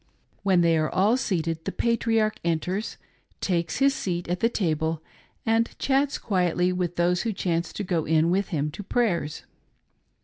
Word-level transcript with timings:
When 0.41 0.61
they 0.61 0.77
are 0.79 0.89
all 0.89 1.15
seated, 1.15 1.63
the 1.65 1.71
patriarch 1.71 2.39
enters, 2.43 2.97
takes 3.39 3.77
his 3.77 3.93
seat 3.93 4.27
at 4.29 4.39
the 4.39 4.49
table 4.49 5.03
and 5.45 5.69
chats 5.77 6.17
quietly 6.17 6.73
with 6.73 6.95
those 6.95 7.21
who 7.21 7.31
chance 7.31 7.71
to 7.73 7.83
go 7.83 8.05
in 8.05 8.31
with 8.31 8.47
him 8.47 8.71
to 8.71 8.81
prayers. 8.81 9.43